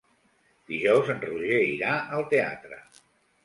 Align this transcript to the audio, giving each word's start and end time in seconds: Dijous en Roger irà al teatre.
Dijous 0.71 1.11
en 1.15 1.21
Roger 1.27 1.61
irà 1.67 1.95
al 2.19 2.29
teatre. 2.35 2.85